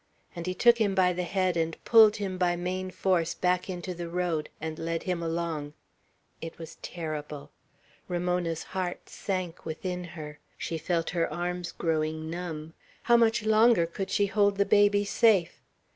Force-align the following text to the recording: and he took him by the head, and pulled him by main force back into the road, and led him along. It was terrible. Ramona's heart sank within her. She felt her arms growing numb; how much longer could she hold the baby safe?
and 0.35 0.47
he 0.47 0.55
took 0.55 0.79
him 0.79 0.95
by 0.95 1.13
the 1.13 1.21
head, 1.21 1.55
and 1.55 1.77
pulled 1.85 2.15
him 2.15 2.35
by 2.35 2.55
main 2.55 2.89
force 2.89 3.35
back 3.35 3.69
into 3.69 3.93
the 3.93 4.09
road, 4.09 4.49
and 4.59 4.79
led 4.79 5.03
him 5.03 5.21
along. 5.21 5.73
It 6.41 6.57
was 6.57 6.77
terrible. 6.81 7.51
Ramona's 8.07 8.63
heart 8.63 9.09
sank 9.09 9.63
within 9.63 10.03
her. 10.15 10.39
She 10.57 10.79
felt 10.79 11.11
her 11.11 11.31
arms 11.31 11.71
growing 11.71 12.31
numb; 12.31 12.73
how 13.03 13.15
much 13.17 13.43
longer 13.45 13.85
could 13.85 14.09
she 14.09 14.25
hold 14.25 14.57
the 14.57 14.65
baby 14.65 15.05
safe? 15.05 15.61